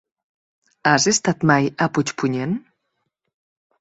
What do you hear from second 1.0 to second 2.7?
estat mai a Puigpunyent?